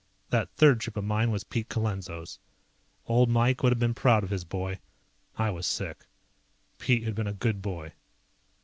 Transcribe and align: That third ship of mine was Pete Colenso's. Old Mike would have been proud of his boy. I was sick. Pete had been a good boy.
That 0.31 0.49
third 0.55 0.81
ship 0.81 0.97
of 0.97 1.03
mine 1.03 1.29
was 1.29 1.43
Pete 1.43 1.69
Colenso's. 1.69 2.39
Old 3.05 3.29
Mike 3.29 3.61
would 3.61 3.71
have 3.71 3.77
been 3.77 3.93
proud 3.93 4.23
of 4.23 4.31
his 4.31 4.43
boy. 4.43 4.79
I 5.37 5.51
was 5.51 5.67
sick. 5.67 6.07
Pete 6.79 7.03
had 7.03 7.13
been 7.13 7.27
a 7.27 7.33
good 7.33 7.61
boy. 7.61 7.93